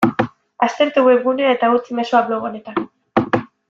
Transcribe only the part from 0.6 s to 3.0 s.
Aztertu webgunea eta utzi mezua blog honetan.